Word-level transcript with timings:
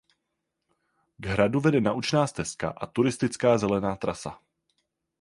K 1.19 1.25
hradu 1.25 1.59
vede 1.59 1.77
naučná 1.81 2.27
stezka 2.27 2.69
a 2.69 2.85
turistická 2.85 3.57
zelená 3.57 3.95
trasa. 3.95 4.39